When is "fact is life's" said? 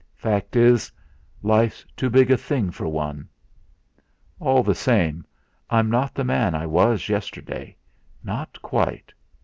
0.15-1.85